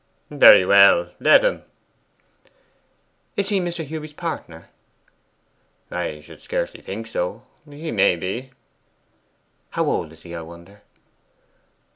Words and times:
'Very 0.31 0.65
well; 0.65 1.11
let 1.19 1.45
him.' 1.45 1.61
'Is 3.37 3.49
he 3.49 3.59
Mr. 3.59 3.85
Hewby's 3.85 4.13
partner?' 4.13 4.67
'I 5.91 6.21
should 6.21 6.41
scarcely 6.41 6.81
think 6.81 7.05
so: 7.05 7.43
he 7.69 7.91
may 7.91 8.15
be.' 8.15 8.49
'How 9.69 9.85
old 9.85 10.11
is 10.11 10.23
he, 10.23 10.33
I 10.33 10.41
wonder? 10.41 10.81